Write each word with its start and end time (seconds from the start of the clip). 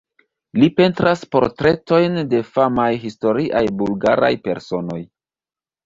Li 0.61 0.69
pentras 0.79 1.21
portretojn 1.35 2.17
de 2.33 2.41
famaj 2.55 2.89
historiaj 3.07 3.65
bulgaraj 3.83 4.35
personoj. 4.49 5.03